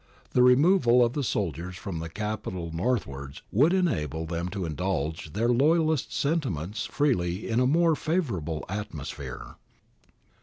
The 0.31 0.41
removal 0.41 1.05
of 1.05 1.13
the 1.13 1.21
soldiers 1.23 1.77
from 1.77 1.99
the 1.99 2.09
Capital 2.09 2.71
northwards 2.73 3.43
would 3.51 3.71
enable 3.71 4.25
them 4.25 4.49
to 4.49 4.65
indulge 4.65 5.33
their 5.33 5.49
loyalist 5.49 6.11
sentiments 6.11 6.87
freely 6.87 7.47
in 7.47 7.59
a 7.59 7.67
more 7.67 7.95
favourable 7.95 8.65
atmosphere. 8.67 9.57